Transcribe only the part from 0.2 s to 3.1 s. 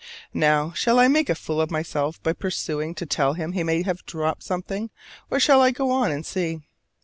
Now, shall I make a fool of myself by pursuing to